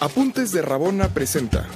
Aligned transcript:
Apuntes 0.00 0.52
de 0.52 0.62
Rabona 0.62 1.08
presenta 1.08 1.66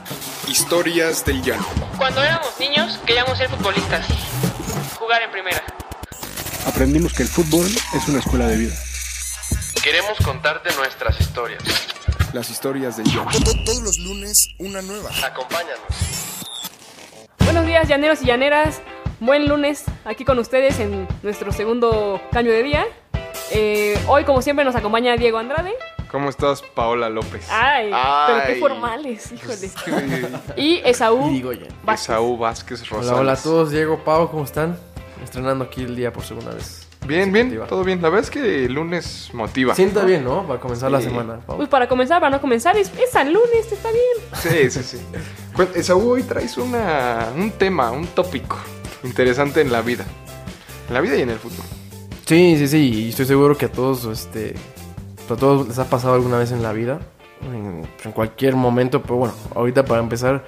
Historias 0.46 1.24
del 1.24 1.42
Llano. 1.42 1.66
Cuando 1.98 2.22
éramos 2.22 2.52
niños 2.60 3.00
queríamos 3.04 3.36
ser 3.36 3.48
futbolistas, 3.48 4.06
jugar 4.96 5.22
en 5.22 5.32
primera. 5.32 5.60
Aprendimos 6.64 7.14
que 7.14 7.24
el 7.24 7.28
fútbol 7.28 7.66
es 7.66 8.08
una 8.08 8.20
escuela 8.20 8.46
de 8.46 8.58
vida. 8.58 8.74
Queremos 9.82 10.16
contarte 10.24 10.72
nuestras 10.76 11.20
historias. 11.20 11.64
Las 12.32 12.48
historias 12.48 12.96
del 12.96 13.06
Llano. 13.06 13.28
Todos 13.64 13.82
los 13.82 13.98
lunes 13.98 14.50
una 14.58 14.82
nueva. 14.82 15.10
Acompáñanos. 15.24 15.80
Buenos 17.40 17.66
días, 17.66 17.88
llaneros 17.88 18.22
y 18.22 18.26
llaneras. 18.26 18.82
Buen 19.18 19.48
lunes 19.48 19.82
aquí 20.04 20.24
con 20.24 20.38
ustedes 20.38 20.78
en 20.78 21.08
nuestro 21.24 21.50
segundo 21.50 22.22
cambio 22.30 22.52
de 22.52 22.62
día. 22.62 22.86
Eh, 23.50 24.00
hoy, 24.06 24.24
como 24.24 24.42
siempre, 24.42 24.64
nos 24.64 24.76
acompaña 24.76 25.16
Diego 25.16 25.38
Andrade. 25.38 25.74
¿Cómo 26.12 26.28
estás, 26.28 26.60
Paola 26.62 27.08
López? 27.08 27.46
Ay, 27.50 27.90
pero 28.26 28.46
qué 28.46 28.60
formales, 28.60 29.32
híjole. 29.32 29.70
Y 30.56 30.76
Esaú. 30.84 31.30
Vázquez. 31.84 32.04
Esaú 32.04 32.36
Vázquez 32.36 32.88
Rosales. 32.88 33.10
Hola, 33.12 33.20
hola 33.20 33.32
a 33.32 33.36
todos, 33.36 33.70
Diego, 33.70 33.98
Pau, 34.04 34.30
¿cómo 34.30 34.44
están? 34.44 34.76
Estrenando 35.24 35.64
aquí 35.64 35.82
el 35.84 35.96
día 35.96 36.12
por 36.12 36.22
segunda 36.24 36.52
vez. 36.52 36.86
Bien, 37.06 37.32
bien, 37.32 37.46
Motiva. 37.46 37.66
todo 37.66 37.82
bien. 37.82 38.00
La 38.02 38.10
verdad 38.10 38.24
es 38.24 38.30
que 38.30 38.66
el 38.66 38.74
lunes 38.74 39.30
motiva. 39.32 39.74
Sienta 39.74 40.04
bien, 40.04 40.22
¿no? 40.22 40.46
Para 40.46 40.60
comenzar 40.60 40.90
la 40.90 41.00
semana, 41.00 41.40
Pau. 41.46 41.56
Pues 41.56 41.68
para 41.68 41.88
comenzar, 41.88 42.20
para 42.20 42.36
no 42.36 42.40
comenzar, 42.42 42.76
es, 42.76 42.92
es 42.96 43.10
San 43.10 43.32
lunes, 43.32 43.72
está 43.72 43.88
bien. 43.90 44.70
Sí, 44.70 44.70
sí, 44.70 44.82
sí. 44.82 44.98
Cuen- 45.54 45.70
Esaú, 45.74 46.10
hoy 46.10 46.22
traes 46.24 46.56
una, 46.58 47.28
un 47.34 47.50
tema, 47.52 47.90
un 47.90 48.06
tópico 48.08 48.56
interesante 49.02 49.62
en 49.62 49.72
la 49.72 49.80
vida. 49.80 50.04
En 50.88 50.94
la 50.94 51.00
vida 51.00 51.16
y 51.16 51.22
en 51.22 51.30
el 51.30 51.38
fútbol. 51.38 51.64
Sí, 52.26 52.56
sí, 52.58 52.68
sí, 52.68 53.04
y 53.06 53.08
estoy 53.08 53.24
seguro 53.26 53.56
que 53.56 53.64
a 53.66 53.72
todos, 53.72 54.04
este, 54.04 54.54
a 55.30 55.36
todos 55.36 55.68
les 55.68 55.78
ha 55.78 55.84
pasado 55.88 56.14
alguna 56.14 56.38
vez 56.38 56.52
en 56.52 56.62
la 56.62 56.72
vida, 56.72 57.00
en, 57.42 57.82
en 58.04 58.12
cualquier 58.12 58.54
momento, 58.56 59.02
pero 59.02 59.16
bueno, 59.16 59.34
ahorita 59.54 59.84
para 59.84 60.00
empezar, 60.00 60.44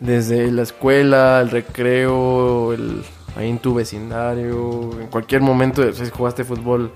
desde 0.00 0.50
la 0.50 0.62
escuela, 0.62 1.40
el 1.40 1.50
recreo, 1.50 2.72
el, 2.72 3.02
ahí 3.36 3.48
en 3.50 3.58
tu 3.58 3.74
vecindario, 3.74 4.90
en 5.00 5.06
cualquier 5.08 5.40
momento, 5.42 5.92
si 5.92 6.10
jugaste 6.10 6.44
fútbol, 6.44 6.90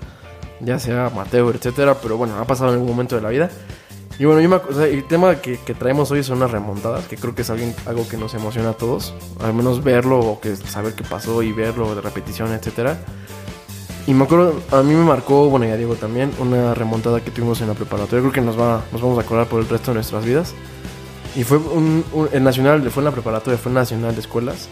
ya 0.59 0.77
sea 0.77 1.07
amateur, 1.07 1.55
etcétera, 1.55 1.95
pero 2.01 2.17
bueno, 2.17 2.37
ha 2.39 2.45
pasado 2.45 2.69
en 2.69 2.75
algún 2.75 2.89
momento 2.89 3.15
de 3.15 3.21
la 3.21 3.29
vida. 3.29 3.49
Y 4.19 4.25
bueno, 4.25 4.39
yo 4.41 4.49
me, 4.49 4.57
o 4.57 4.73
sea, 4.73 4.85
el 4.85 5.07
tema 5.07 5.37
que, 5.37 5.57
que 5.57 5.73
traemos 5.73 6.11
hoy 6.11 6.23
son 6.23 6.39
las 6.39 6.51
remontadas, 6.51 7.07
que 7.07 7.15
creo 7.17 7.33
que 7.33 7.41
es 7.41 7.49
alguien- 7.49 7.73
algo 7.87 8.07
que 8.07 8.17
nos 8.17 8.35
emociona 8.35 8.69
a 8.69 8.73
todos, 8.73 9.15
al 9.41 9.53
menos 9.55 9.83
verlo 9.83 10.19
o 10.19 10.39
que 10.39 10.55
saber 10.55 10.93
qué 10.93 11.03
pasó 11.03 11.41
y 11.41 11.51
verlo 11.53 11.95
de 11.95 12.01
repetición, 12.01 12.53
etcétera. 12.53 12.99
Y 14.07 14.13
me 14.13 14.23
acuerdo, 14.23 14.59
a 14.71 14.81
mí 14.81 14.93
me 14.95 15.03
marcó, 15.05 15.49
bueno, 15.49 15.67
y 15.67 15.69
a 15.69 15.77
Diego 15.77 15.95
también, 15.95 16.31
una 16.39 16.73
remontada 16.73 17.21
que 17.21 17.29
tuvimos 17.31 17.61
en 17.61 17.67
la 17.67 17.73
preparatoria. 17.75 18.19
Creo 18.21 18.31
que 18.31 18.41
nos, 18.41 18.59
va, 18.59 18.81
nos 18.91 19.01
vamos 19.01 19.17
a 19.17 19.21
acordar 19.21 19.47
por 19.47 19.59
el 19.61 19.69
resto 19.69 19.91
de 19.91 19.95
nuestras 19.95 20.25
vidas. 20.25 20.53
Y 21.35 21.43
fue 21.43 21.57
un, 21.57 22.03
un- 22.11 22.29
el 22.31 22.43
nacional, 22.43 22.81
fue 22.89 23.01
en 23.01 23.05
la 23.05 23.11
preparatoria, 23.11 23.57
fue 23.59 23.69
el 23.69 23.75
nacional 23.75 24.13
de 24.15 24.21
escuelas 24.21 24.67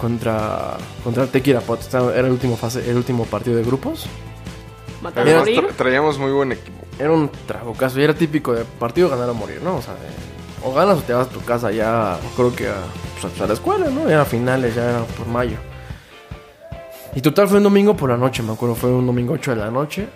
contra, 0.00 0.76
contra 1.04 1.22
el 1.22 1.28
Tec 1.30 1.46
Irapuato. 1.46 1.82
Estaba- 1.82 2.12
Era 2.14 2.26
el 2.26 2.32
último, 2.32 2.56
fase, 2.56 2.88
el 2.90 2.96
último 2.96 3.24
partido 3.24 3.56
de 3.56 3.62
grupos. 3.62 4.06
Matar 5.02 5.20
a 5.20 5.22
Además, 5.22 5.40
morir. 5.42 5.60
tra- 5.60 5.72
traíamos 5.76 6.18
muy 6.18 6.32
buen 6.32 6.52
equipo. 6.52 6.76
Era 6.98 7.12
un 7.12 7.30
tragocazo 7.46 8.00
y 8.00 8.04
era 8.04 8.14
típico 8.14 8.52
de 8.52 8.64
partido 8.64 9.08
ganar 9.08 9.28
o 9.30 9.34
morir, 9.34 9.60
¿no? 9.62 9.76
O 9.76 9.82
sea, 9.82 9.94
de- 9.94 10.66
o 10.68 10.74
ganas 10.74 10.98
o 10.98 11.02
te 11.02 11.12
vas 11.14 11.28
a 11.28 11.30
tu 11.30 11.40
casa 11.42 11.70
ya, 11.70 12.18
creo 12.34 12.54
que 12.54 12.68
a, 12.68 12.74
pues, 13.20 13.40
a 13.40 13.46
la 13.46 13.52
escuela, 13.52 13.88
¿no? 13.90 14.08
Ya 14.08 14.22
a 14.22 14.24
finales, 14.24 14.74
ya 14.74 14.90
era 14.90 15.00
por 15.04 15.26
mayo. 15.28 15.56
Y 17.16 17.22
total 17.22 17.48
fue 17.48 17.56
un 17.56 17.64
domingo 17.64 17.96
por 17.96 18.10
la 18.10 18.18
noche, 18.18 18.42
me 18.42 18.52
acuerdo, 18.52 18.74
fue 18.74 18.90
un 18.90 19.06
domingo 19.06 19.32
8 19.32 19.52
de 19.52 19.56
la 19.56 19.70
noche. 19.70 20.06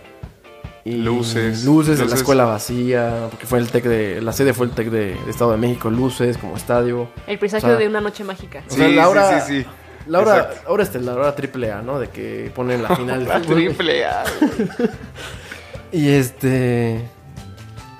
Y 0.84 0.92
Luces, 0.92 1.64
Luces 1.64 1.98
de 1.98 2.04
la 2.04 2.14
escuela 2.14 2.44
vacía, 2.44 3.26
porque 3.30 3.46
fue 3.46 3.58
el 3.58 3.70
TEC 3.70 3.84
de, 3.84 4.20
la 4.20 4.34
sede 4.34 4.52
fue 4.52 4.66
el 4.66 4.72
TEC 4.72 4.90
de, 4.90 4.98
de 5.14 5.30
Estado 5.30 5.52
de 5.52 5.56
México, 5.56 5.90
luces 5.90 6.36
como 6.36 6.58
estadio. 6.58 7.08
El 7.26 7.38
presagio 7.38 7.68
O 7.68 7.72
sea, 7.72 7.78
de 7.78 7.88
una 7.88 8.02
noche 8.02 8.22
mágica. 8.22 8.62
O 8.68 8.70
sea, 8.70 8.86
la 8.88 9.08
hora, 9.08 9.40
sí, 9.40 9.46
sí, 9.46 9.62
sí. 9.62 9.68
La 10.08 10.20
hora, 10.20 10.50
ahora 10.66 10.82
está 10.82 10.98
la 10.98 11.14
hora 11.14 11.34
triple 11.34 11.72
A, 11.72 11.80
¿no? 11.80 11.98
De 11.98 12.08
que 12.08 12.52
ponen 12.54 12.82
la 12.82 12.94
final. 12.96 13.26
La 13.26 13.40
triple 13.40 14.04
A. 14.04 14.24
Y 15.92 16.08
este. 16.10 17.00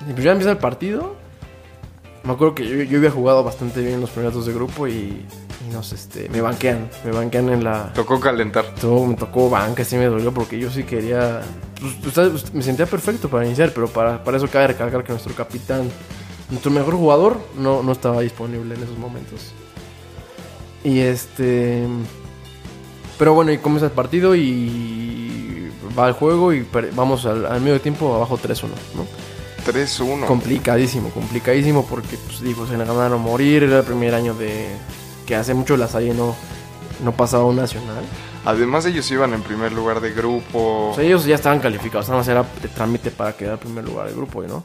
Y 0.07 0.13
pues 0.13 0.23
ya 0.23 0.31
empieza 0.31 0.51
el 0.51 0.57
partido. 0.57 1.17
Me 2.23 2.33
acuerdo 2.33 2.53
que 2.53 2.67
yo, 2.67 2.83
yo 2.83 2.97
había 2.99 3.09
jugado 3.09 3.43
bastante 3.43 3.81
bien 3.81 3.95
en 3.95 4.01
los 4.01 4.11
primeros 4.11 4.35
dos 4.35 4.45
de 4.45 4.53
grupo 4.53 4.87
y, 4.87 4.91
y 4.91 5.73
nos, 5.73 5.91
este, 5.91 6.29
me 6.29 6.39
banquean. 6.41 6.89
Me 7.03 7.11
banquean 7.11 7.49
en 7.49 7.63
la. 7.63 7.91
Tocó 7.93 8.19
calentar. 8.19 8.75
Todo, 8.75 9.05
me 9.07 9.15
tocó 9.15 9.49
banca, 9.49 9.83
sí 9.83 9.95
me 9.95 10.05
dolió 10.05 10.31
porque 10.31 10.59
yo 10.59 10.69
sí 10.69 10.83
quería. 10.83 11.41
pues, 12.01 12.13
sabes, 12.13 12.53
me 12.53 12.61
sentía 12.61 12.85
perfecto 12.85 13.27
para 13.27 13.45
iniciar, 13.45 13.71
pero 13.73 13.87
para, 13.87 14.23
para 14.23 14.37
eso 14.37 14.47
cabe 14.47 14.67
recalcar 14.67 15.03
que 15.03 15.11
nuestro 15.11 15.33
capitán, 15.33 15.89
nuestro 16.49 16.71
mejor 16.71 16.93
jugador, 16.95 17.37
no, 17.57 17.81
no 17.81 17.91
estaba 17.91 18.21
disponible 18.21 18.75
en 18.75 18.83
esos 18.83 18.97
momentos. 18.99 19.51
Y 20.83 20.99
este. 20.99 21.87
Pero 23.17 23.33
bueno, 23.33 23.51
y 23.51 23.57
comienza 23.57 23.87
el 23.87 23.91
partido 23.91 24.35
y 24.35 25.71
va 25.97 26.07
el 26.07 26.13
juego 26.13 26.53
y 26.53 26.65
vamos 26.95 27.25
al, 27.25 27.45
al 27.45 27.61
medio 27.61 27.81
tiempo 27.81 28.15
abajo 28.15 28.37
3-1, 28.37 28.67
¿no? 28.95 29.20
3-1. 29.65 30.25
Complicadísimo, 30.25 31.09
complicadísimo 31.09 31.85
porque, 31.85 32.17
pues 32.17 32.41
digo, 32.41 32.65
se 32.65 32.77
le 32.77 32.85
ganaron 32.85 33.13
a 33.13 33.17
morir, 33.17 33.63
era 33.63 33.79
el 33.79 33.83
primer 33.83 34.13
año 34.13 34.33
de 34.33 34.67
que 35.25 35.35
hace 35.35 35.53
mucho 35.53 35.77
la 35.77 35.87
Salle 35.87 36.13
no, 36.13 36.35
no 37.03 37.11
pasaba 37.11 37.45
un 37.45 37.55
nacional. 37.55 38.03
Además, 38.43 38.85
ellos 38.85 39.09
iban 39.11 39.33
en 39.33 39.43
primer 39.43 39.71
lugar 39.71 40.01
de 40.01 40.11
grupo. 40.13 40.89
O 40.89 40.93
sea, 40.95 41.03
ellos 41.03 41.25
ya 41.25 41.35
estaban 41.35 41.59
calificados, 41.59 42.07
nada 42.07 42.19
más 42.19 42.27
era 42.27 42.43
de 42.61 42.67
trámite 42.69 43.11
para 43.11 43.33
quedar 43.33 43.53
en 43.53 43.59
primer 43.59 43.85
lugar 43.85 44.07
del 44.07 44.15
grupo, 44.15 44.41
¿no? 44.43 44.63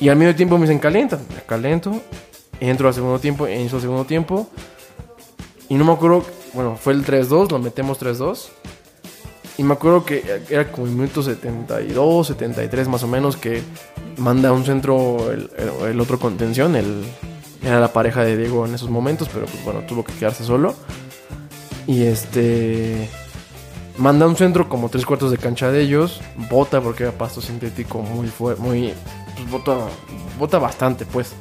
Y 0.00 0.08
al 0.08 0.16
medio 0.16 0.34
tiempo 0.34 0.58
me 0.58 0.62
dicen 0.62 0.78
calienta, 0.78 1.18
me 1.34 1.42
calento, 1.42 2.00
entro 2.60 2.88
al 2.88 2.94
segundo 2.94 3.18
tiempo, 3.18 3.48
inicio 3.48 3.76
el 3.76 3.82
segundo 3.82 4.04
tiempo. 4.04 4.48
Y 5.68 5.74
no 5.74 5.84
me 5.84 5.92
acuerdo, 5.92 6.24
bueno, 6.52 6.76
fue 6.76 6.94
el 6.94 7.04
3-2, 7.04 7.50
lo 7.50 7.58
metemos 7.58 8.00
3-2. 8.00 8.48
Y 9.58 9.64
me 9.64 9.74
acuerdo 9.74 10.04
que 10.04 10.42
era 10.48 10.70
como 10.70 10.86
el 10.86 10.92
minuto 10.92 11.22
72, 11.22 12.26
73 12.28 12.88
más 12.88 13.02
o 13.02 13.08
menos, 13.08 13.36
que 13.36 13.60
manda 14.16 14.52
un 14.52 14.64
centro 14.64 15.30
el, 15.32 15.50
el- 15.88 16.00
otro 16.00 16.18
contención, 16.18 16.76
el, 16.76 17.04
era 17.62 17.80
la 17.80 17.92
pareja 17.92 18.22
de 18.24 18.36
Diego 18.36 18.64
en 18.66 18.74
esos 18.74 18.88
momentos, 18.88 19.28
pero 19.32 19.46
pues 19.46 19.64
bueno, 19.64 19.80
tuvo 19.80 20.04
que 20.04 20.12
quedarse 20.12 20.44
solo. 20.44 20.74
Y 21.88 22.04
este 22.04 23.08
manda 23.96 24.28
un 24.28 24.36
centro 24.36 24.68
como 24.68 24.88
tres 24.90 25.04
cuartos 25.04 25.32
de 25.32 25.38
cancha 25.38 25.72
de 25.72 25.80
ellos, 25.80 26.20
bota 26.48 26.80
porque 26.80 27.02
era 27.02 27.12
pasto 27.12 27.40
sintético 27.40 27.98
muy 28.00 28.28
fuerte, 28.28 28.62
muy 28.62 28.92
pues 29.34 29.50
bota, 29.50 29.76
bota 30.38 30.58
bastante 30.60 31.04
pues. 31.04 31.32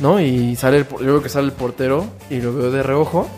¿No? 0.00 0.20
Y 0.20 0.56
sale 0.56 0.78
el, 0.78 0.88
yo 0.88 0.98
veo 0.98 1.22
que 1.22 1.28
sale 1.28 1.46
el 1.46 1.52
portero 1.52 2.04
y 2.30 2.40
lo 2.40 2.52
veo 2.52 2.72
de 2.72 2.82
reojo. 2.82 3.28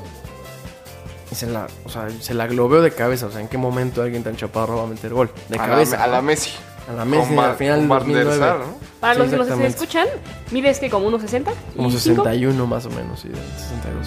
Y 1.35 1.37
se 1.37 1.49
la, 1.49 1.67
o 1.85 1.89
sea, 1.89 2.09
se 2.21 2.33
la 2.33 2.47
globeo 2.47 2.81
de 2.81 2.93
cabeza, 2.93 3.27
o 3.27 3.31
sea, 3.33 3.41
¿en 3.41 3.49
qué 3.49 3.59
momento 3.59 4.03
alguien 4.03 4.23
tan 4.23 4.37
chaparro 4.37 4.77
va 4.77 4.85
a 4.85 4.87
meter 4.87 5.13
gol? 5.13 5.33
De 5.49 5.57
a, 5.57 5.67
cabeza. 5.67 5.97
la, 5.97 6.05
a 6.05 6.07
la. 6.07 6.23
Messi. 6.23 6.53
a 6.89 6.93
la 6.93 7.05
Messi, 7.05 7.35
Con 7.35 7.45
al 7.45 7.57
final 7.57 7.81
del 7.81 7.89
con 7.89 7.99
Van 7.99 8.13
der 8.13 8.25
2009. 8.25 8.39
Sar, 8.39 8.59
¿no? 8.61 8.79
Para 9.01 9.15
Sí, 9.15 9.19
los 9.19 9.31
que 9.31 9.37
nos 9.37 9.61
escuchan, 9.61 10.07
mides 10.53 10.79
que 10.79 10.89
como 10.91 11.11
1.60. 11.11 11.51
Como 11.75 11.89
y 11.89 11.91
61 11.91 12.67
más 12.69 12.87
o 12.87 12.91
menos, 12.91 13.19
sí, 13.19 13.31
62. 13.57 14.07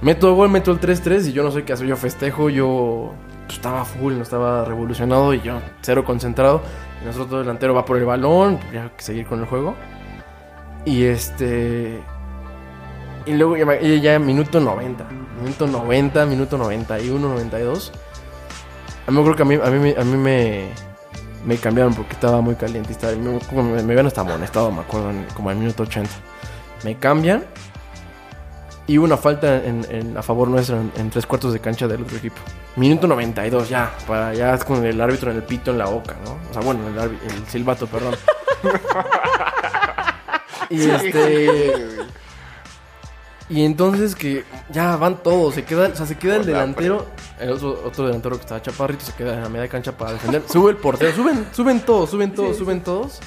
Meto 0.00 0.30
el 0.30 0.34
gol, 0.34 0.48
meto 0.48 0.70
el 0.70 0.80
3-3 0.80 1.28
y 1.28 1.32
yo 1.34 1.42
no 1.42 1.50
sé 1.50 1.62
qué 1.64 1.74
hacer. 1.74 1.86
Yo 1.86 1.96
festejo, 1.98 2.48
yo 2.48 3.12
pues, 3.44 3.58
estaba 3.58 3.84
full, 3.84 4.14
no 4.14 4.22
estaba 4.22 4.64
revolucionado 4.64 5.34
y 5.34 5.42
yo 5.42 5.60
cero 5.82 6.06
concentrado. 6.06 6.62
Y 7.02 7.04
nuestro 7.04 7.24
otro 7.24 7.40
delantero 7.40 7.74
va 7.74 7.84
por 7.84 7.98
el 7.98 8.06
balón, 8.06 8.58
ya 8.72 8.84
hay 8.84 8.90
que 8.96 9.02
seguir 9.02 9.26
con 9.26 9.40
el 9.40 9.44
juego. 9.44 9.74
Y 10.86 11.04
este. 11.04 12.02
Y 13.26 13.32
luego 13.32 13.56
ya, 13.56 13.80
ya 13.80 14.18
minuto 14.18 14.60
90. 14.60 15.04
Minuto 15.40 15.66
90, 15.66 16.26
minuto 16.26 16.58
91, 16.58 17.28
92. 17.28 17.92
A 19.06 19.10
mí 19.10 19.16
me 19.18 19.22
creo 19.24 19.36
que 19.36 19.42
a 19.42 19.46
mí, 19.46 19.54
a 19.62 19.70
mí, 19.70 19.94
a 19.98 20.04
mí 20.04 20.16
me, 20.16 20.68
me 21.44 21.56
cambiaron 21.58 21.94
porque 21.94 22.12
estaba 22.12 22.40
muy 22.40 22.54
caliente. 22.54 22.92
Estaba, 22.92 23.12
me, 23.14 23.38
me, 23.62 23.82
me 23.82 23.92
habían 23.92 24.06
hasta 24.06 24.20
amonestado, 24.22 24.70
me 24.70 24.80
acuerdo, 24.80 25.10
en- 25.10 25.26
como 25.34 25.50
al 25.50 25.56
minuto 25.56 25.82
80. 25.84 26.10
Me 26.84 26.96
cambian. 26.98 27.44
Y 28.86 28.98
hubo 28.98 29.06
una 29.06 29.16
falta 29.16 29.64
en, 29.64 29.86
en- 29.90 30.16
a 30.18 30.22
favor 30.22 30.48
nuestra 30.48 30.76
en, 30.96 31.10
tres 31.10 31.26
cuartos 31.26 31.52
de 31.54 31.60
cancha 31.60 31.88
del 31.88 32.02
otro 32.02 32.18
equipo. 32.18 32.36
Minuto 32.76 33.06
92, 33.06 33.68
ya. 33.70 33.90
Para 34.06 34.34
ya 34.34 34.58
con 34.58 34.84
el 34.84 35.00
árbitro 35.00 35.30
en 35.30 35.38
el 35.38 35.42
pito 35.42 35.70
en 35.70 35.78
la 35.78 35.86
boca, 35.86 36.14
¿no? 36.24 36.32
O 36.50 36.52
sea, 36.52 36.60
bueno, 36.62 36.86
el, 36.88 36.98
el 36.98 37.46
silbato, 37.48 37.86
perdón. 37.86 38.14
y 40.70 40.90
este. 40.90 41.96
Y 43.48 43.64
entonces 43.64 44.14
que 44.14 44.44
ya 44.70 44.96
van 44.96 45.22
todos, 45.22 45.54
se 45.54 45.64
queda, 45.64 45.88
o 45.88 45.94
sea, 45.94 46.06
se 46.06 46.16
queda 46.16 46.36
el 46.36 46.46
delantero, 46.46 47.06
el 47.38 47.50
otro, 47.50 47.82
otro 47.84 48.06
delantero 48.06 48.36
que 48.36 48.40
estaba 48.40 48.62
chaparrito 48.62 49.04
se 49.04 49.12
queda 49.12 49.34
en 49.34 49.42
la 49.42 49.48
media 49.50 49.68
cancha 49.68 49.92
para 49.92 50.12
defender. 50.12 50.42
Sube 50.50 50.70
el 50.70 50.76
portero, 50.78 51.14
suben, 51.14 51.46
suben 51.52 51.80
todos, 51.80 52.10
suben 52.10 52.32
todos, 52.34 52.56
suben 52.56 52.82
todos. 52.82 53.20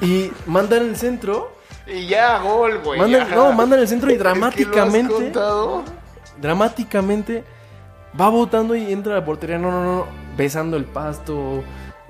Y 0.00 0.30
mandan 0.46 0.82
el 0.88 0.96
centro. 0.96 1.52
Y 1.86 2.06
ya, 2.06 2.38
gol, 2.40 2.80
güey. 2.84 3.00
Mandan, 3.00 3.30
no, 3.30 3.52
mandan 3.52 3.80
el 3.80 3.88
centro 3.88 4.10
y 4.10 4.14
Es 4.14 4.18
que 4.18 4.24
lo 4.24 4.30
has 4.30 4.36
dramáticamente. 4.38 5.32
dramáticamente 6.40 7.44
va 8.20 8.28
botando 8.28 8.74
y 8.76 8.92
entra 8.92 9.14
a 9.14 9.20
la 9.20 9.24
portería. 9.24 9.58
No, 9.58 9.70
no, 9.70 9.82
no. 9.84 10.06
Besando 10.36 10.76
el 10.76 10.84
pasto. 10.84 11.62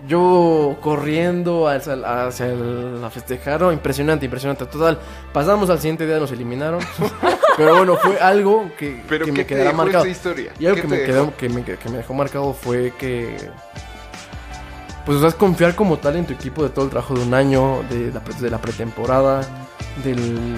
Yo 0.06 0.76
corriendo 0.80 1.66
hacia, 1.68 1.94
el- 1.94 2.04
hacia 2.04 2.46
el- 2.46 3.00
la 3.02 3.10
festejaron, 3.10 3.72
impresionante, 3.72 4.24
impresionante. 4.26 4.64
Total, 4.66 4.98
pasamos 5.32 5.68
al 5.70 5.78
siguiente 5.78 6.06
día, 6.06 6.18
nos 6.18 6.30
eliminaron. 6.32 6.80
Pero 7.56 7.76
bueno, 7.76 7.96
fue 7.96 8.20
algo 8.20 8.70
que, 8.78 9.02
Pero 9.08 9.24
que 9.26 9.32
¿qué 9.32 9.38
me 9.38 9.46
quedará 9.46 9.72
marcado. 9.72 10.06
historia? 10.06 10.52
Y 10.60 10.66
algo 10.66 10.76
¿Qué 10.76 10.82
que 10.82 10.88
me, 10.88 11.02
quedó, 11.02 11.36
que, 11.36 11.48
me, 11.48 11.64
que 11.64 11.88
me 11.88 11.96
dejó 11.98 12.14
marcado 12.14 12.52
fue 12.54 12.92
que. 12.98 13.36
Pues, 15.04 15.16
o 15.18 15.20
sea, 15.20 15.30
es 15.30 15.34
confiar 15.34 15.74
como 15.74 15.96
tal 15.98 16.16
en 16.16 16.26
tu 16.26 16.34
equipo 16.34 16.62
de 16.62 16.68
todo 16.70 16.84
el 16.84 16.90
trabajo 16.90 17.14
de 17.14 17.22
un 17.22 17.34
año, 17.34 17.82
de 17.90 18.12
la, 18.12 18.20
de 18.20 18.50
la 18.50 18.58
pretemporada, 18.58 19.40
del. 20.04 20.54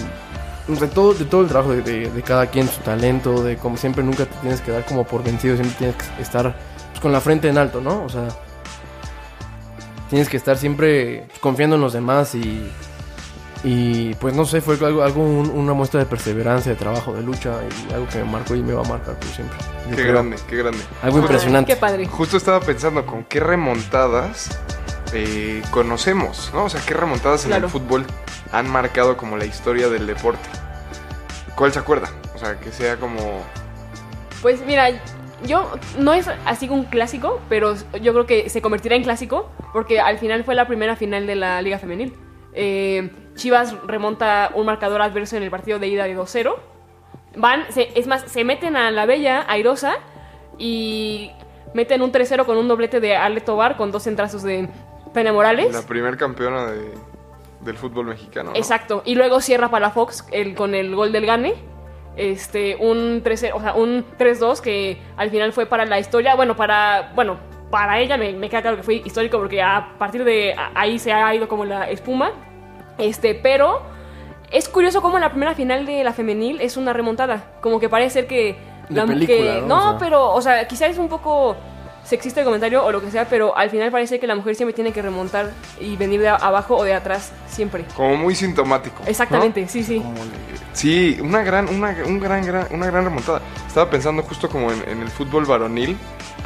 De 0.68 0.86
todo, 0.88 1.14
de 1.14 1.24
todo 1.24 1.40
el 1.40 1.48
trabajo 1.48 1.72
de, 1.72 1.82
de- 1.82 2.10
de 2.10 2.22
cada 2.22 2.46
quien, 2.46 2.68
su 2.68 2.80
talento, 2.82 3.42
de 3.42 3.56
como 3.56 3.76
siempre 3.76 4.04
nunca 4.04 4.26
te 4.26 4.34
tienes 4.40 4.60
que 4.60 4.70
dar 4.70 4.84
como 4.84 5.04
por 5.04 5.24
vencido, 5.24 5.56
siempre 5.56 5.76
tienes 5.78 5.96
que 5.96 6.22
estar 6.22 6.54
pues, 6.90 7.00
con 7.00 7.10
la 7.12 7.20
frente 7.20 7.48
en 7.48 7.58
alto, 7.58 7.80
¿no? 7.80 8.04
O 8.04 8.08
sea, 8.08 8.28
tienes 10.10 10.28
que 10.28 10.36
estar 10.36 10.58
siempre 10.58 11.26
confiando 11.40 11.76
en 11.76 11.82
los 11.82 11.92
demás 11.94 12.34
y, 12.34 12.70
y 13.64 14.14
pues 14.14 14.34
no 14.34 14.44
sé, 14.44 14.60
fue 14.60 14.74
algo, 14.84 15.02
algo 15.02 15.22
un- 15.22 15.50
una 15.50 15.72
muestra 15.72 16.00
de 16.00 16.06
perseverancia, 16.06 16.72
de 16.72 16.76
trabajo, 16.76 17.14
de 17.14 17.22
lucha 17.22 17.60
y 17.88 17.92
algo 17.94 18.06
que 18.08 18.18
me 18.18 18.24
marcó 18.24 18.54
y 18.54 18.62
me 18.62 18.72
va 18.74 18.82
a 18.84 18.88
marcar 18.88 19.14
por 19.14 19.28
siempre. 19.28 19.56
Yo 19.84 19.96
Qué 19.96 20.02
creo. 20.02 20.12
grande, 20.14 20.36
qué 20.48 20.56
grande. 20.56 20.78
Algo 21.02 21.18
impresionante. 21.20 21.72
Qué 21.72 21.80
padre. 21.80 22.06
Justo 22.06 22.36
estaba 22.36 22.60
pensando 22.60 23.06
con 23.06 23.24
qué 23.24 23.40
remontadas 23.40 24.58
eh, 25.12 25.62
conocemos, 25.70 26.50
¿no? 26.54 26.64
O 26.64 26.68
sea, 26.70 26.80
qué 26.86 26.94
remontadas 26.94 27.44
en 27.46 27.52
el 27.52 27.68
fútbol 27.68 28.04
han 28.52 28.68
marcado 28.68 29.16
como 29.16 29.36
la 29.36 29.44
historia 29.44 29.88
del 29.88 30.06
deporte. 30.06 30.48
¿Cuál 31.54 31.72
se 31.72 31.78
acuerda? 31.78 32.08
O 32.34 32.38
sea, 32.38 32.58
que 32.58 32.72
sea 32.72 32.96
como... 32.96 33.44
Pues 34.40 34.60
mira, 34.66 34.88
yo 35.46 35.70
no 35.98 36.12
es 36.12 36.28
así 36.46 36.68
un 36.68 36.84
clásico, 36.84 37.40
pero 37.48 37.74
yo 38.00 38.12
creo 38.12 38.26
que 38.26 38.48
se 38.50 38.60
convertirá 38.62 38.96
en 38.96 39.02
clásico 39.02 39.50
porque 39.72 40.00
al 40.00 40.18
final 40.18 40.44
fue 40.44 40.54
la 40.54 40.66
primera 40.66 40.96
final 40.96 41.26
de 41.26 41.34
la 41.36 41.60
Liga 41.62 41.78
Femenil. 41.78 42.14
Eh, 42.52 43.10
Chivas 43.36 43.74
remonta 43.86 44.50
un 44.54 44.66
marcador 44.66 45.00
adverso 45.02 45.36
en 45.36 45.42
el 45.42 45.50
partido 45.50 45.78
de 45.78 45.86
ida 45.88 46.04
de 46.04 46.16
2-0. 46.16 46.54
Van, 47.36 47.64
se- 47.70 47.90
es 47.94 48.06
más, 48.06 48.22
se 48.22 48.44
meten 48.44 48.76
a 48.76 48.90
la 48.90 49.06
bella 49.06 49.44
airosa 49.48 49.94
y 50.58 51.30
meten 51.74 52.02
un 52.02 52.12
3-0 52.12 52.44
con 52.44 52.56
un 52.56 52.68
doblete 52.68 53.00
de 53.00 53.16
Ale 53.16 53.40
Tobar 53.40 53.76
con 53.76 53.92
dos 53.92 54.02
centrazos 54.02 54.42
de 54.42 54.68
Pena 55.14 55.32
Morales. 55.32 55.72
La 55.72 55.82
primer 55.82 56.16
campeona 56.16 56.66
de- 56.66 56.92
del 57.60 57.76
fútbol 57.76 58.06
mexicano. 58.06 58.50
¿no? 58.50 58.56
Exacto. 58.56 59.02
Y 59.04 59.14
luego 59.14 59.40
cierra 59.40 59.70
para 59.70 59.90
Fox 59.90 60.26
el, 60.32 60.54
con 60.54 60.74
el 60.74 60.94
gol 60.94 61.12
del 61.12 61.26
Gane. 61.26 61.54
Este, 62.16 62.76
un 62.76 63.20
3 63.22 63.52
o 63.54 63.60
sea, 63.60 63.74
un 63.74 64.04
3-2 64.18 64.60
que 64.60 65.00
al 65.16 65.30
final 65.30 65.52
fue 65.52 65.66
para 65.66 65.84
la 65.86 65.98
historia. 65.98 66.34
Bueno, 66.34 66.56
para. 66.56 67.12
Bueno, 67.14 67.38
para 67.70 68.00
ella 68.00 68.16
me, 68.16 68.32
me 68.32 68.48
queda 68.50 68.62
claro 68.62 68.76
que 68.76 68.82
fue 68.82 68.96
histórico 68.96 69.38
porque 69.38 69.62
a 69.62 69.94
partir 69.98 70.24
de 70.24 70.54
ahí 70.74 70.98
se 70.98 71.12
ha 71.12 71.34
ido 71.34 71.48
como 71.48 71.64
la 71.64 71.88
espuma. 71.88 72.32
Este, 72.98 73.34
pero 73.34 73.80
es 74.50 74.68
curioso 74.68 75.00
cómo 75.00 75.18
la 75.18 75.30
primera 75.30 75.54
final 75.54 75.86
de 75.86 76.02
la 76.04 76.12
femenil 76.12 76.60
es 76.60 76.76
una 76.76 76.92
remontada. 76.92 77.44
Como 77.60 77.78
que 77.80 77.88
parece 77.88 78.10
ser 78.10 78.26
que. 78.26 78.56
De 78.88 78.96
la- 78.96 79.06
película, 79.06 79.54
que- 79.60 79.62
¿no? 79.66 79.76
O 79.78 79.90
sea. 79.90 79.98
pero, 80.00 80.30
o 80.32 80.42
sea, 80.42 80.66
quizás 80.66 80.90
es 80.90 80.98
un 80.98 81.08
poco 81.08 81.56
sexista 82.04 82.40
el 82.40 82.46
comentario 82.46 82.84
o 82.84 82.90
lo 82.92 83.00
que 83.00 83.10
sea, 83.10 83.26
pero 83.28 83.56
al 83.56 83.70
final 83.70 83.90
parece 83.90 84.18
que 84.18 84.26
la 84.26 84.34
mujer 84.34 84.54
siempre 84.56 84.74
tiene 84.74 84.92
que 84.92 85.00
remontar 85.02 85.50
y 85.80 85.96
venir 85.96 86.20
de 86.20 86.28
a- 86.28 86.36
abajo 86.36 86.76
o 86.76 86.84
de 86.84 86.94
atrás, 86.94 87.30
siempre. 87.48 87.84
Como 87.96 88.16
muy 88.16 88.34
sintomático. 88.34 89.02
¿no? 89.04 89.08
Exactamente, 89.08 89.68
sí, 89.68 89.82
sí. 89.82 90.02
Sí, 90.72 91.18
una 91.22 91.42
gran, 91.42 91.68
una, 91.68 91.94
un 92.06 92.20
gran, 92.20 92.44
gran- 92.44 92.66
una 92.70 92.86
gran 92.86 93.04
remontada. 93.04 93.40
Estaba 93.66 93.90
pensando 93.90 94.22
justo 94.22 94.48
como 94.48 94.70
en, 94.72 94.82
en 94.88 95.02
el 95.02 95.08
fútbol 95.08 95.44
varonil, 95.44 95.96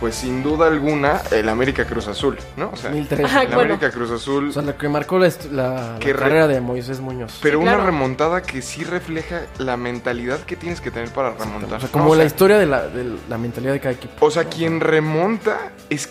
pues 0.00 0.16
sin 0.16 0.42
duda 0.42 0.66
alguna 0.66 1.20
el 1.30 1.48
América 1.48 1.84
Cruz 1.84 2.08
Azul, 2.08 2.36
¿no? 2.56 2.70
O 2.72 2.76
sea, 2.76 2.90
2013. 2.90 3.24
Ajá, 3.24 3.42
el 3.42 3.46
bueno. 3.48 3.60
América 3.74 3.90
Cruz 3.90 4.10
Azul, 4.10 4.48
O 4.48 4.52
sea, 4.52 4.62
lo 4.62 4.76
que 4.76 4.88
marcó 4.88 5.18
la, 5.18 5.28
la- 5.52 5.68
la 5.92 5.98
Que 6.00 6.12
carrera 6.14 6.48
de 6.48 6.60
Moisés 6.60 7.00
Muñoz. 7.00 7.38
pero 7.42 7.58
Sí, 7.58 7.62
una 7.62 7.72
claro. 7.74 7.86
remontada 7.86 8.42
que 8.42 8.60
sí 8.60 8.82
refleja 8.84 9.42
la 9.58 9.76
mentalidad 9.76 10.40
que 10.40 10.56
tienes 10.56 10.80
que 10.80 10.90
tener 10.90 11.10
para 11.10 11.30
remontar. 11.32 11.74
o 11.76 11.80
sea, 11.80 11.88
¿no? 11.88 11.92
como 11.92 12.10
O 12.10 12.14
la 12.14 12.22
sea, 12.22 12.26
historia 12.26 12.58
de 12.58 12.66
la, 12.66 12.88
de 12.88 13.16
la 13.28 13.38
mentalidad 13.38 13.72
de 13.72 13.80
cada 13.80 13.94
equipo. 13.94 14.26
O 14.26 14.30
sea, 14.30 14.44
quien 14.44 14.80
remonta 14.80 15.43
es 15.90 16.08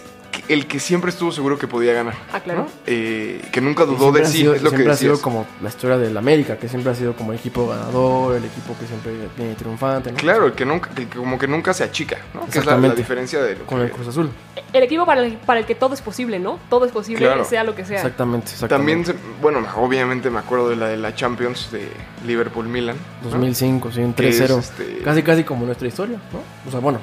el 0.49 0.65
que 0.67 0.79
siempre 0.79 1.09
estuvo 1.11 1.31
seguro 1.31 1.57
que 1.59 1.67
podía 1.67 1.93
ganar. 1.93 2.15
Ah, 2.33 2.39
claro. 2.39 2.61
¿no? 2.63 2.67
Eh, 2.87 3.39
que 3.51 3.61
nunca 3.61 3.85
dudó 3.85 4.11
de 4.11 4.25
sí, 4.25 4.39
sido- 4.39 4.55
es 4.55 4.63
lo 4.63 4.71
que 4.71 4.77
siempre 4.77 4.93
ha 4.93 4.97
sido 4.97 5.21
como 5.21 5.45
la 5.61 5.69
historia 5.69 5.97
del 5.97 6.17
América, 6.17 6.57
que 6.57 6.67
siempre 6.67 6.91
ha 6.91 6.95
sido 6.95 7.13
como 7.15 7.31
el 7.33 7.37
equipo 7.39 7.67
ganador, 7.67 8.35
el 8.35 8.43
equipo 8.43 8.75
que 8.79 8.87
siempre 8.87 9.13
viene 9.37 9.53
triunfante. 9.53 10.11
¿no? 10.11 10.17
Claro, 10.17 10.47
el 10.47 10.53
que 10.53 10.65
nunca, 10.65 10.89
el 10.97 11.07
que 11.07 11.17
como 11.17 11.37
que 11.37 11.47
nunca 11.47 11.71
se 11.73 11.83
achica, 11.83 12.17
¿no? 12.33 12.47
Que 12.47 12.59
es 12.59 12.65
la, 12.65 12.77
diferencia 12.95 13.41
de 13.43 13.55
lo 13.57 13.65
Con 13.65 13.77
que- 13.77 13.85
el 13.85 13.91
Cruz 13.91 14.07
Azul. 14.07 14.31
El 14.73 14.83
equipo 14.83 15.05
para 15.05 15.23
el, 15.23 15.33
para 15.37 15.59
el 15.59 15.65
que 15.67 15.75
todo 15.75 15.93
es 15.93 16.01
posible, 16.01 16.39
¿no? 16.39 16.59
Todo 16.67 16.85
es 16.85 16.91
posible, 16.91 17.25
Claro. 17.25 17.45
sea 17.45 17.63
lo 17.63 17.75
que 17.75 17.85
sea. 17.85 17.97
Exactamente, 17.97 18.51
También, 18.67 19.01
exactamente. 19.01 19.11
se- 19.37 19.41
bueno, 19.41 19.65
obviamente 19.77 20.31
me 20.31 20.39
acuerdo 20.39 20.67
de 20.69 20.75
la 20.77 20.87
de 20.87 20.97
la 20.97 21.13
Champions 21.13 21.69
de 21.71 21.87
Liverpool-Milan. 22.25 22.95
¿no? 23.23 23.29
2005, 23.29 23.91
sí, 23.91 24.01
un 24.01 24.13
Que 24.13 24.29
es, 24.29 24.37
3-0. 24.41 24.57
este- 24.59 24.97
Casi, 25.03 25.21
casi 25.21 25.43
como 25.43 25.65
nuestra 25.65 25.87
historia, 25.87 26.17
¿no? 26.33 26.39
O 26.67 26.71
sea, 26.71 26.79
bueno, 26.79 26.99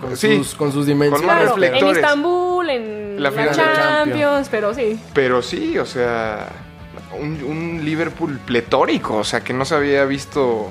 con, 0.00 0.16
Sí. 0.16 0.36
sus, 0.38 0.54
con 0.54 0.72
sus 0.72 0.86
dimensiones. 0.86 1.20
Con 1.20 1.26
más 1.26 1.54
Claro, 1.54 1.62
en. 1.88 1.96
Istambul, 1.96 2.70
en 2.70 3.22
La 3.22 3.30
final 3.30 3.54
Champions, 3.54 3.78
Champions. 3.78 4.48
pero 4.50 4.74
sí. 4.74 5.00
Pero 5.14 5.42
sí, 5.42 5.78
o 5.78 5.86
sea, 5.86 6.48
un, 7.18 7.42
un 7.44 7.84
Liverpool 7.84 8.38
pletórico, 8.44 9.16
o 9.18 9.24
sea, 9.24 9.40
que 9.40 9.52
no 9.52 9.64
se 9.64 9.74
había 9.74 10.04
visto 10.04 10.70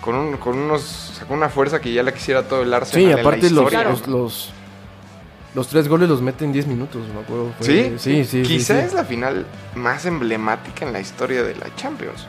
con, 0.00 0.14
un- 0.14 0.36
con 0.36 0.58
unos, 0.58 1.10
o 1.10 1.14
sea, 1.14 1.26
con 1.26 1.36
una 1.38 1.48
fuerza 1.48 1.80
que 1.80 1.92
ya 1.92 2.02
la 2.02 2.12
quisiera 2.12 2.42
todo 2.42 2.62
el 2.62 2.72
Arsenal 2.72 3.00
Sí, 3.06 3.10
en 3.10 3.14
la 3.16 3.20
aparte 3.22 3.50
los, 3.50 3.72
los, 3.72 4.06
los, 4.08 4.52
los 5.54 5.68
tres 5.68 5.88
goles 5.88 6.08
los 6.08 6.20
mete 6.20 6.44
en 6.44 6.52
10 6.52 6.66
minutos, 6.66 7.02
me 7.14 7.20
acuerdo. 7.20 7.52
Fue- 7.58 7.66
¿Sí? 7.66 7.94
Sí, 7.98 8.24
sí. 8.24 8.42
Quizá 8.42 8.74
sí, 8.74 8.80
sí. 8.80 8.86
es 8.86 8.92
la 8.94 9.04
final 9.04 9.46
más 9.74 10.04
emblemática 10.06 10.84
en 10.86 10.92
la 10.92 11.00
historia 11.00 11.42
de 11.42 11.54
la 11.56 11.66
Champions. 11.76 12.26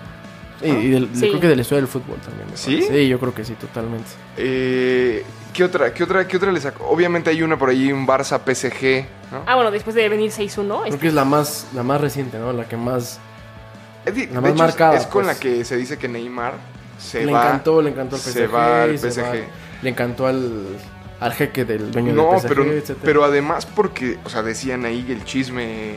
Y 0.62 0.90
del- 0.90 1.10
Sí. 1.14 1.28
creo 1.30 1.40
que 1.40 1.48
de 1.50 1.56
la 1.56 1.62
historia 1.64 1.82
del 1.82 1.90
fútbol 1.90 2.18
también. 2.20 2.48
¿Sí? 2.56 2.76
parece. 2.78 2.94
Sí, 2.94 3.08
yo 3.08 3.20
creo 3.20 3.34
que 3.34 3.44
sí, 3.46 3.54
totalmente. 3.54 4.10
Eh, 4.38 5.24
¿Qué 5.54 5.64
otra? 5.64 5.94
¿Qué 5.94 6.04
otra? 6.04 6.28
¿Qué 6.28 6.38
otra 6.38 6.52
le 6.52 6.60
saco? 6.62 6.86
Obviamente 6.88 7.30
hay 7.30 7.42
una 7.44 7.58
por 7.58 7.70
ahí, 7.70 7.92
un 7.92 8.06
Barça 8.08 8.40
PSG, 8.44 9.06
¿no? 9.32 9.44
Ah, 9.46 9.56
bueno, 9.56 9.72
después 9.72 9.96
de 9.96 10.08
venir 10.10 10.32
6-1. 10.32 10.82
Creo 10.82 10.94
es- 10.96 11.00
que 11.02 11.08
es 11.08 11.14
la 11.14 11.26
más, 11.26 11.68
la 11.74 11.84
más 11.84 12.00
reciente, 12.02 12.38
¿no? 12.40 12.52
La 12.54 12.66
que 12.68 12.78
más... 12.78 13.20
Es 14.06 14.16
de- 14.16 14.28
la 14.28 14.34
de 14.36 14.42
más 14.42 14.52
hecho, 14.52 14.58
marcada, 14.64 14.96
es 14.98 15.04
con 15.08 15.24
pues. 15.24 15.28
la 15.36 15.40
que 15.40 15.64
se 15.66 15.78
dice 15.78 15.98
que 15.98 16.08
Neymar 16.08 16.54
se 17.00 17.26
le 17.26 17.32
va. 17.32 17.46
encantó, 17.46 17.82
le 17.82 17.90
encantó 17.90 18.16
al 18.18 18.22
PSG. 18.22 18.34
se 18.34 18.48
va 18.48 18.84
al 18.84 18.98
PSG. 19.00 19.22
va- 19.22 19.34
le 19.82 19.90
encantó 19.90 20.28
al, 20.28 20.66
al 21.20 21.34
jeque 21.34 21.66
del 21.66 21.92
dueño 21.92 22.14
No, 22.14 22.32
del 22.32 22.40
PSG, 22.42 22.48
pero, 22.48 22.64
etcétera. 22.66 23.00
pero 23.04 23.24
además 23.24 23.66
porque, 23.66 24.18
o 24.24 24.30
sea, 24.30 24.44
decían 24.44 24.86
ahí 24.86 25.06
el 25.10 25.24
chisme, 25.26 25.96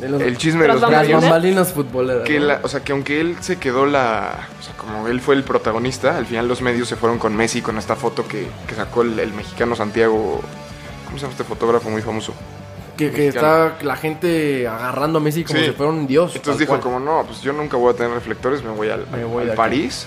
De 0.00 0.08
los- 0.08 0.22
el 0.22 0.36
chisme 0.38 0.62
de 0.62 0.68
los 0.68 0.80
las 0.80 1.08
bambalinas 1.10 1.72
futboleras. 1.72 2.22
que 2.24 2.38
¿no? 2.38 2.46
la- 2.46 2.60
o 2.62 2.68
sea, 2.68 2.80
que 2.80 2.92
aunque 2.92 3.20
él 3.20 3.36
se 3.40 3.58
quedó 3.58 3.84
la, 3.86 4.46
o 4.58 4.62
sea, 4.62 4.74
como 4.76 5.08
él 5.08 5.20
fue 5.20 5.34
el 5.34 5.42
protagonista, 5.42 6.16
al 6.16 6.26
final 6.26 6.46
los 6.46 6.62
medios 6.62 6.88
se 6.88 6.96
fueron 6.96 7.18
con 7.18 7.34
Messi 7.36 7.62
con 7.62 7.78
esta 7.78 7.96
foto 7.96 8.26
que, 8.28 8.46
que 8.68 8.74
sacó 8.74 9.02
el, 9.02 9.18
el 9.18 9.32
mexicano 9.32 9.74
Santiago, 9.74 10.40
¿cómo 11.06 11.16
se 11.18 11.22
llama 11.22 11.32
este 11.32 11.44
fotógrafo 11.44 11.90
muy 11.90 12.02
famoso? 12.02 12.32
Que, 12.96 13.10
que 13.12 13.28
está 13.28 13.76
la 13.82 13.96
gente 13.96 14.66
agarrando 14.68 15.18
a 15.18 15.20
Messi 15.20 15.44
como 15.44 15.58
Sí. 15.58 15.66
si 15.66 15.70
fuera 15.72 15.92
un 15.92 16.06
dios. 16.06 16.34
Entonces 16.36 16.58
dijo 16.60 16.70
cual. 16.72 16.80
como, 16.80 17.00
no, 17.00 17.24
pues 17.26 17.40
yo 17.42 17.52
nunca 17.52 17.76
voy 17.76 17.92
a 17.92 17.96
tener 17.96 18.12
reflectores, 18.12 18.62
me 18.62 18.70
voy 18.70 18.90
al, 18.90 19.06
Me 19.10 19.24
voy 19.24 19.40
al 19.42 19.46
de 19.46 19.52
aquí". 19.52 19.56
París 19.56 20.06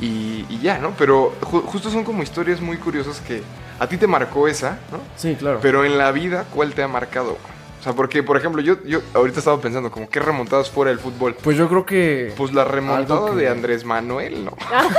y, 0.00 0.44
y 0.48 0.58
ya, 0.62 0.78
¿no? 0.78 0.92
Pero 0.98 1.32
ju- 1.40 1.62
justo 1.64 1.90
son 1.90 2.02
como 2.04 2.22
historias 2.22 2.60
muy 2.60 2.76
curiosas 2.76 3.20
que 3.20 3.42
a 3.78 3.86
ti 3.88 3.96
te 3.96 4.06
marcó 4.08 4.46
esa, 4.48 4.78
¿no? 4.92 4.98
Sí, 5.16 5.34
claro. 5.36 5.58
Pero 5.62 5.84
en 5.84 5.96
la 5.98 6.10
vida, 6.12 6.44
¿cuál 6.52 6.72
te 6.74 6.82
ha 6.82 6.88
marcado? 6.88 7.36
O 7.84 7.86
sea, 7.88 7.92
porque, 7.92 8.22
por 8.22 8.38
ejemplo, 8.38 8.62
yo, 8.62 8.82
yo 8.84 9.00
ahorita 9.12 9.40
estaba 9.40 9.60
pensando, 9.60 9.90
como, 9.90 10.08
¿qué 10.08 10.18
remontadas 10.18 10.70
fuera 10.70 10.90
del 10.90 10.98
fútbol? 10.98 11.34
Pues 11.34 11.58
yo 11.58 11.68
creo 11.68 11.84
que... 11.84 12.32
Pues 12.34 12.54
la 12.54 12.64
remontada 12.64 13.28
que- 13.30 13.36
de 13.36 13.48
Andrés 13.50 13.84
Manuel, 13.84 14.46
¿no? 14.46 14.56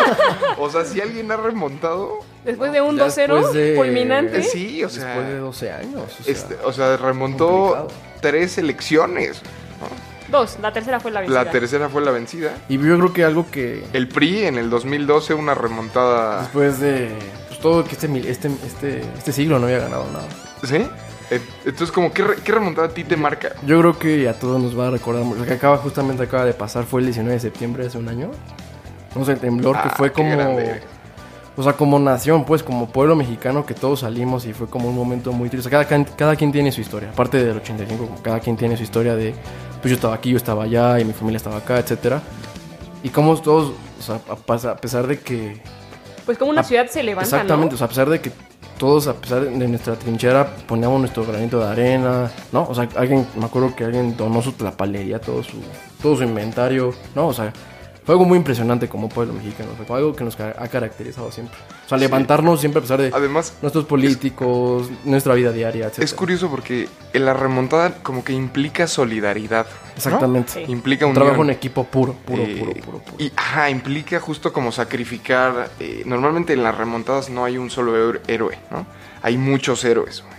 o 0.60 0.70
sea, 0.70 0.86
si 0.86 1.02
alguien 1.02 1.32
ha 1.32 1.38
remontado, 1.38 2.20
Después 2.44 2.72
de 2.72 2.82
un 2.82 2.96
Ya 2.96 3.08
2-0 3.08 3.16
después 3.16 3.54
de- 3.54 3.74
fulminante. 3.76 4.38
eh, 4.38 4.44
sí, 4.44 4.84
o 4.84 4.90
sea, 4.90 5.06
Después 5.06 5.28
de 5.30 5.38
12 5.40 5.72
años. 5.72 6.04
o 6.20 6.24
sea, 6.24 6.32
este, 6.34 6.58
o 6.64 6.72
sea 6.72 6.96
remontó 6.98 7.48
complicado. 7.48 7.88
tres 8.22 8.58
elecciones. 8.60 9.42
Dos, 10.30 10.58
la 10.62 10.72
tercera 10.72 11.00
fue 11.00 11.10
la 11.10 11.22
vencida. 11.22 11.44
La 11.44 11.50
tercera 11.50 11.90
fue 11.90 12.04
la 12.04 12.12
vencida. 12.12 12.54
Y 12.70 12.78
yo 12.78 12.98
creo 13.00 13.14
que 13.14 13.24
algo 13.24 13.50
que 13.50 13.84
El 13.94 14.08
PRI 14.08 14.46
en 14.46 14.58
el 14.60 14.70
2012, 14.70 15.34
una 15.34 15.56
remontada. 15.56 16.42
después 16.42 16.80
de 16.80 17.10
pues, 17.48 17.60
todo 17.60 17.84
que 17.84 17.94
este, 17.94 18.08
mil- 18.08 18.26
este, 18.28 18.50
este, 18.66 19.02
este 19.18 19.32
siglo 19.32 19.58
no 19.58 19.66
había 19.66 19.80
ganado 19.80 20.06
nada. 20.12 20.28
¿Sí? 20.64 20.88
Eh, 21.32 21.42
Entonces, 21.66 21.92
como, 21.92 22.14
¿qué, 22.14 22.24
qué 22.44 22.52
remontada 22.52 22.88
a 22.88 22.92
ti 22.92 23.04
te 23.04 23.18
marca? 23.18 23.54
Yo 23.66 23.80
creo 23.80 23.98
que 23.98 24.30
a 24.30 24.34
todos 24.34 24.62
nos 24.62 24.78
va 24.78 24.88
a 24.88 24.92
recordar 24.92 25.24
mucho. 25.24 25.40
Lo 25.40 25.46
que 25.46 25.54
acaba 25.54 25.78
justamente 25.78 26.24
acaba 26.24 26.46
de 26.46 26.54
pasar 26.54 26.84
fue 26.84 27.02
el 27.02 27.08
19 27.08 27.34
de 27.34 27.40
septiembre 27.40 27.86
hace 27.88 27.98
un 27.98 28.08
año. 28.10 28.32
No 29.16 29.26
sé, 29.26 29.34
el 29.34 29.40
temblor 29.40 29.76
que 29.82 29.88
Ah, 29.90 29.94
fue 29.96 30.12
como... 30.12 30.30
grande. 30.32 30.82
O 31.58 31.64
sea, 31.64 31.72
como 31.74 31.98
nación, 32.00 32.44
pues, 32.44 32.64
como 32.64 32.90
pueblo 32.90 33.16
mexicano 33.16 33.66
que 33.66 33.74
todos 33.74 34.02
salimos 34.02 34.46
y 34.46 34.52
fue 34.52 34.68
como 34.68 34.90
un 34.90 34.96
momento 34.96 35.32
muy 35.32 35.50
triste. 35.50 35.70
O 35.70 35.72
sea, 35.72 35.86
cada, 35.88 36.06
cada 36.06 36.36
quien 36.36 36.52
tiene 36.52 36.70
su 36.72 36.82
historia. 36.82 37.10
Aparte 37.12 37.44
del 37.44 37.56
85, 37.58 38.06
como 38.08 38.22
cada 38.22 38.42
quien 38.42 38.58
tiene 38.58 38.76
su 38.76 38.84
historia 38.84 39.16
de, 39.16 39.34
pues 39.82 39.90
yo 39.90 39.96
estaba 39.96 40.14
aquí, 40.16 40.32
yo 40.32 40.38
estaba 40.38 40.66
allá 40.66 41.00
y 41.00 41.06
mi 41.06 41.14
familia 41.14 41.38
estaba 41.38 41.58
acá, 41.58 41.78
etcétera. 41.80 42.22
Y 43.04 43.10
como 43.10 43.40
todos, 43.40 43.72
o 44.00 44.02
sea, 44.02 44.20
a, 44.30 44.76
pesar 44.76 45.08
de 45.08 45.20
que... 45.20 45.62
Pues 46.26 46.38
como 46.38 46.52
una 46.52 46.64
ciudad 46.64 46.88
se 46.88 47.04
levanta, 47.04 47.24
Exactamente, 47.38 47.72
¿no? 47.72 47.76
o 47.76 47.78
sea, 47.78 47.86
a 47.86 47.90
pesar 47.90 48.10
de 48.10 48.20
que 48.20 48.32
todos, 48.78 49.08
a 49.08 49.14
pesar 49.14 49.46
de 49.46 49.68
nuestra 49.68 49.96
trinchera, 49.96 50.56
poníamos 50.68 51.00
nuestro 51.00 51.26
granito 51.26 51.60
de 51.60 51.66
arena, 51.66 52.32
¿no? 52.52 52.68
O 52.68 52.76
sea, 52.76 52.88
alguien, 52.96 53.28
me 53.38 53.46
acuerdo 53.46 53.76
que 53.76 53.84
alguien 53.86 54.16
donó 54.18 54.42
su 54.42 54.52
tlapalería, 54.54 55.20
todo 55.20 55.44
su, 55.44 55.58
todo 56.02 56.18
su 56.18 56.24
inventario, 56.24 56.94
¿no? 57.16 57.28
O 57.28 57.34
sea, 57.34 57.52
fue 58.06 58.14
algo 58.14 58.26
muy 58.26 58.38
impresionante 58.38 58.88
como 58.88 59.10
pueblo 59.10 59.34
mexicano, 59.34 59.70
fue 59.88 59.98
algo 59.98 60.16
que 60.16 60.24
nos 60.24 60.40
ha 60.40 60.68
caracterizado 60.68 61.32
siempre. 61.32 61.58
O 61.86 61.90
sea, 61.90 61.98
levantarnos 61.98 62.60
siempre 62.60 62.80
a 62.80 62.82
pesar 62.82 63.02
de 63.02 63.12
Además, 63.14 63.56
nuestros 63.62 63.86
políticos, 63.86 64.90
nuestra 65.04 65.34
vida 65.34 65.52
diaria, 65.52 65.88
etc. 65.88 66.00
es 66.00 66.14
curioso 66.14 66.50
porque 66.50 66.88
en 67.14 67.26
la 67.26 67.34
remontada 67.34 67.96
como 68.04 68.24
que 68.24 68.34
implica 68.34 68.88
solidaridad. 68.88 69.66
¿no? 69.66 69.92
Exactamente. 69.96 70.52
Sí. 70.54 70.66
Implica 70.68 71.06
Un 71.06 71.14
trabajo 71.14 71.44
en 71.44 71.50
equipo 71.50 71.84
puro, 71.86 72.14
puro, 72.14 72.42
Eh, 72.44 72.56
puro, 72.60 72.74
puro, 72.86 72.98
puro. 73.00 73.16
Y 73.24 73.32
ajá, 73.36 73.70
implica 73.70 74.20
justo 74.20 74.52
como 74.54 74.72
sacrificar. 74.72 75.70
eh, 75.80 76.04
normalmente 76.06 76.54
en 76.54 76.64
las 76.64 76.78
remontadas 76.78 77.30
no 77.30 77.44
hay 77.46 77.58
un 77.58 77.70
solo 77.70 78.14
héroe- 78.28 78.58
¿no? 78.72 78.86
Hay 79.22 79.38
muchos 79.38 79.84
héroes, 79.84 80.22
güey. 80.22 80.36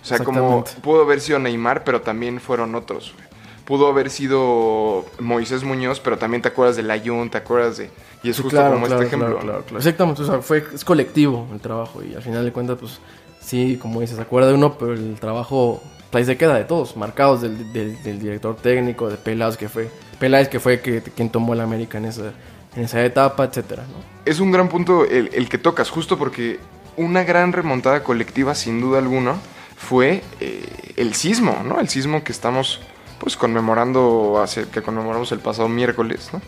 O 0.00 0.04
sea, 0.04 0.18
como 0.20 0.64
pudo 0.82 1.02
haber 1.02 1.20
sido 1.20 1.38
Neymar, 1.38 1.84
pero 1.84 2.00
también 2.00 2.40
fueron 2.40 2.74
otros, 2.74 3.12
güey. 3.14 3.27
Pudo 3.68 3.86
haber 3.88 4.08
sido 4.08 5.04
Moisés 5.20 5.62
Muñoz, 5.62 6.00
pero 6.00 6.16
también 6.16 6.40
te 6.42 6.48
acuerdas 6.48 6.76
de 6.76 6.82
Layun, 6.82 7.28
te 7.28 7.36
acuerdas 7.38 7.76
de. 7.76 7.90
Y 8.22 8.30
es 8.30 8.36
Sí, 8.36 8.42
justo 8.42 8.56
claro, 8.56 8.72
como 8.74 8.86
claro, 8.86 9.02
este 9.02 9.08
ejemplo. 9.14 9.28
claro, 9.38 9.44
claro, 9.44 9.62
claro. 9.64 9.76
Exactamente, 9.78 10.22
o 10.22 10.26
sea, 10.26 10.38
fue, 10.40 10.64
es 10.74 10.84
colectivo 10.84 11.46
el 11.52 11.60
trabajo 11.60 12.02
y 12.02 12.14
al 12.14 12.22
final 12.22 12.44
de 12.46 12.50
cuentas, 12.52 12.78
pues 12.80 12.98
sí, 13.42 13.78
como 13.80 14.00
dices, 14.00 14.16
se 14.16 14.22
acuerda 14.22 14.48
de 14.48 14.54
uno, 14.54 14.78
pero 14.78 14.94
el 14.94 15.16
trabajo 15.20 15.82
pues, 16.10 16.22
ahí 16.22 16.32
se 16.32 16.38
queda 16.38 16.54
de 16.54 16.64
todos, 16.64 16.96
marcados 16.96 17.42
del, 17.42 17.70
del- 17.74 18.02
del 18.02 18.18
director 18.18 18.56
técnico, 18.56 19.10
de 19.10 19.18
Peláez 19.18 19.58
que 19.58 19.68
fue, 19.68 19.90
Peláez 20.18 20.48
que 20.48 20.58
fue 20.60 20.80
que, 20.80 21.02
quien 21.02 21.28
tomó 21.28 21.52
el 21.52 21.60
América 21.60 21.98
en 21.98 22.06
esa, 22.06 22.32
en 22.74 22.84
esa 22.84 23.04
etapa, 23.04 23.44
etcétera, 23.44 23.82
¿no? 23.82 23.98
Es 24.24 24.40
un 24.40 24.50
gran 24.50 24.68
punto 24.70 25.04
el, 25.04 25.28
el 25.34 25.48
que 25.50 25.58
tocas, 25.58 25.90
justo 25.90 26.16
porque 26.18 26.58
una 26.96 27.22
gran 27.22 27.52
remontada 27.52 28.02
colectiva, 28.02 28.54
sin 28.54 28.80
duda 28.80 28.98
alguna, 28.98 29.34
fue 29.76 30.22
eh, 30.40 30.64
el 30.96 31.12
sismo, 31.14 31.62
¿no? 31.64 31.78
El 31.78 31.88
sismo 31.90 32.24
que 32.24 32.32
estamos 32.32 32.80
pues 33.18 33.36
conmemorando, 33.36 34.40
hace, 34.42 34.68
que 34.68 34.82
conmemoramos 34.82 35.32
el 35.32 35.40
pasado 35.40 35.68
miércoles, 35.68 36.30
¿no? 36.32 36.40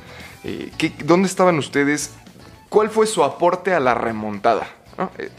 Eh, 0.44 0.70
¿qué- 0.78 0.92
¿Dónde 1.04 1.26
estaban 1.28 1.58
ustedes? 1.58 2.14
¿Cuál 2.68 2.88
fue 2.90 3.06
su 3.06 3.24
aporte 3.24 3.74
a 3.74 3.80
la 3.80 3.94
remontada? 3.94 4.66
¿no? 4.96 5.10
Eh, 5.18 5.30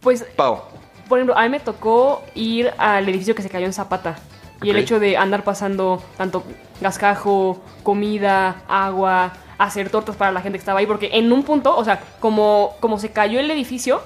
Pues, 0.00 0.24
Pau, 0.36 0.62
por 1.08 1.18
ejemplo, 1.18 1.36
a 1.38 1.42
mí 1.42 1.48
me 1.50 1.60
tocó 1.60 2.22
ir 2.34 2.72
al 2.78 3.08
edificio 3.08 3.34
que 3.34 3.42
se 3.42 3.50
cayó 3.50 3.66
en 3.66 3.72
Zapata. 3.72 4.16
Y 4.62 4.70
el 4.70 4.76
hecho 4.76 5.00
de 5.00 5.16
andar 5.16 5.42
pasando 5.42 6.00
tanto 6.16 6.44
gascajo, 6.80 7.60
comida, 7.82 8.62
agua, 8.68 9.32
hacer 9.58 9.90
tortas 9.90 10.14
para 10.14 10.30
la 10.30 10.40
gente 10.40 10.56
que 10.56 10.60
estaba 10.60 10.78
ahí. 10.78 10.86
Porque 10.86 11.10
en 11.14 11.32
un 11.32 11.42
punto, 11.42 11.76
o 11.76 11.84
sea, 11.84 12.00
como, 12.20 12.76
como 12.80 12.98
se 13.00 13.10
cayó 13.10 13.40
el 13.40 13.50
edificio, 13.50 14.00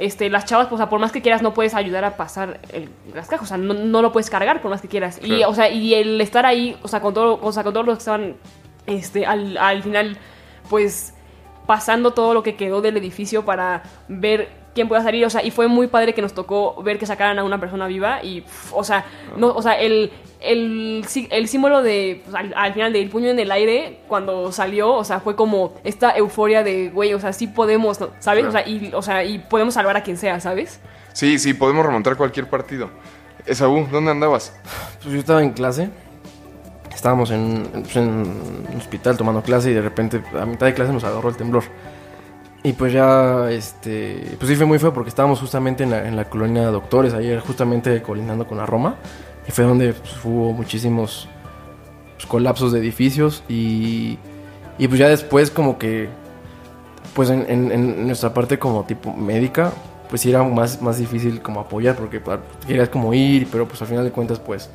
este, 0.00 0.30
las 0.30 0.46
chavas, 0.46 0.66
pues, 0.68 0.74
o 0.74 0.82
sea, 0.82 0.88
por 0.88 0.98
más 0.98 1.12
que 1.12 1.20
quieras, 1.20 1.42
no 1.42 1.52
puedes 1.52 1.74
ayudar 1.74 2.04
a 2.04 2.16
pasar 2.16 2.58
el 2.72 2.88
gascajo. 3.14 3.44
O 3.44 3.46
sea, 3.46 3.58
no, 3.58 3.74
no 3.74 4.02
lo 4.02 4.12
puedes 4.12 4.30
cargar 4.30 4.62
por 4.62 4.70
más 4.70 4.80
que 4.80 4.88
quieras. 4.88 5.20
Y, 5.22 5.44
o 5.44 5.54
sea, 5.54 5.68
y 5.68 5.94
el 5.94 6.20
estar 6.20 6.46
ahí, 6.46 6.76
o 6.82 6.88
sea, 6.88 7.00
con, 7.00 7.12
todo, 7.12 7.38
o 7.42 7.52
sea, 7.52 7.62
con 7.62 7.74
todos 7.74 7.86
los 7.86 7.96
que 7.96 8.00
estaban 8.00 8.36
este, 8.86 9.26
al, 9.26 9.58
al 9.58 9.82
final, 9.82 10.16
pues 10.68 11.14
pasando 11.66 12.12
todo 12.12 12.34
lo 12.34 12.42
que 12.42 12.56
quedó 12.56 12.80
del 12.80 12.96
edificio 12.96 13.44
para 13.44 13.82
ver 14.08 14.48
quién 14.74 14.88
pueda 14.88 15.02
salir, 15.02 15.24
o 15.26 15.30
sea, 15.30 15.42
y 15.44 15.50
fue 15.50 15.66
muy 15.68 15.86
padre 15.88 16.14
que 16.14 16.22
nos 16.22 16.32
tocó 16.32 16.80
ver 16.82 16.98
que 16.98 17.06
sacaran 17.06 17.38
a 17.38 17.44
una 17.44 17.58
persona 17.58 17.86
viva 17.86 18.22
y, 18.22 18.42
pf, 18.42 18.72
o 18.74 18.84
sea, 18.84 19.04
no, 19.36 19.48
o 19.48 19.60
sea, 19.62 19.72
el, 19.80 20.12
el, 20.40 21.04
sí- 21.08 21.26
el 21.30 21.48
símbolo 21.48 21.82
de, 21.82 22.20
pues, 22.24 22.34
al, 22.36 22.52
al 22.56 22.72
final 22.72 22.92
del 22.92 23.08
puño 23.10 23.30
en 23.30 23.38
el 23.40 23.50
aire, 23.50 23.98
cuando 24.06 24.52
salió, 24.52 24.92
o 24.94 25.04
sea, 25.04 25.20
fue 25.20 25.34
como 25.34 25.74
esta 25.82 26.16
euforia 26.16 26.62
de, 26.62 26.88
güey, 26.90 27.12
o 27.14 27.20
sea, 27.20 27.32
sí 27.32 27.46
podemos. 27.48 27.98
¿sabes? 28.20 28.44
O 28.46 28.52
sea, 28.52 28.66
y, 28.66 28.90
o 28.94 29.02
sea, 29.02 29.24
y 29.24 29.38
podemos 29.40 29.74
salvar 29.74 29.96
a 29.96 30.02
quien 30.02 30.16
sea, 30.16 30.38
¿sabes? 30.40 30.80
sí, 31.12 31.38
sí, 31.40 31.52
podemos 31.54 31.84
remontar 31.84 32.16
cualquier 32.16 32.48
partido. 32.48 32.88
Esaú, 33.46 33.88
¿dónde 33.90 34.12
andabas? 34.12 34.54
Pues 35.02 35.12
yo 35.14 35.18
estaba 35.18 35.42
en 35.42 35.50
clase, 35.50 35.88
estábamos 36.94 37.30
en, 37.30 37.66
pues, 37.72 37.96
en 37.96 38.04
un 38.08 38.76
hospital 38.76 39.16
tomando 39.16 39.42
clase 39.42 39.70
y 39.70 39.74
de 39.74 39.82
repente 39.82 40.22
a 40.40 40.46
mitad 40.46 40.66
de 40.66 40.74
clase 40.74 40.92
nos 40.92 41.02
agarró 41.04 41.28
el 41.28 41.36
temblor. 41.36 41.64
Y 42.62 42.74
pues 42.74 42.92
ya, 42.92 43.50
este, 43.50 44.36
pues 44.38 44.50
sí 44.50 44.56
fue 44.56 44.66
muy 44.66 44.78
feo 44.78 44.92
porque 44.92 45.08
estábamos 45.08 45.40
justamente 45.40 45.82
en 45.84 45.90
la, 45.90 46.06
en 46.06 46.14
la 46.14 46.26
colonia 46.26 46.66
Doctores, 46.66 47.14
ayer 47.14 47.40
justamente 47.40 48.02
colindando 48.02 48.46
con 48.46 48.58
la 48.58 48.66
Roma. 48.66 48.96
Y 49.48 49.50
fue 49.52 49.64
donde 49.64 49.94
pues, 49.94 50.12
hubo 50.24 50.52
muchísimos 50.52 51.26
pues, 52.16 52.26
colapsos 52.26 52.72
de 52.72 52.80
edificios 52.80 53.42
y, 53.48 54.18
y 54.78 54.88
pues 54.88 54.98
ya 55.00 55.08
después 55.08 55.50
como 55.50 55.78
que, 55.78 56.10
pues 57.14 57.30
en, 57.30 57.46
en- 57.48 58.06
nuestra 58.06 58.34
parte 58.34 58.58
como 58.58 58.84
tipo 58.84 59.14
médica, 59.14 59.72
pues 60.10 60.26
era 60.26 60.42
más, 60.42 60.82
más 60.82 60.98
difícil 60.98 61.40
como 61.40 61.60
apoyar 61.60 61.96
porque 61.96 62.20
pues, 62.20 62.38
querías 62.66 62.90
como 62.90 63.14
ir, 63.14 63.48
pero 63.50 63.66
pues 63.66 63.80
al 63.80 63.88
final 63.88 64.04
de 64.04 64.10
cuentas 64.10 64.38
pues 64.38 64.68